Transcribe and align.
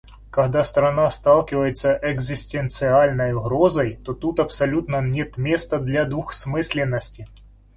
Когда 0.31 0.63
страна 0.63 1.07
сталкивается 1.11 1.89
с 1.89 2.11
экзистенциальной 2.11 3.33
угрозой, 3.33 3.97
то 4.03 4.15
тут 4.15 4.39
абсолютно 4.39 4.99
нет 4.99 5.37
места 5.37 5.77
для 5.79 6.05
двусмысленности. 6.05 7.27